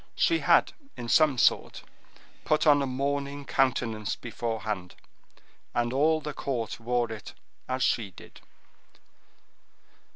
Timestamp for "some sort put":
1.09-2.65